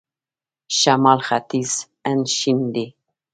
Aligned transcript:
شمال 0.77 1.19
ختیځ 1.27 1.71
هند 2.05 2.25
شین 2.37 2.59
دی. 2.73 2.87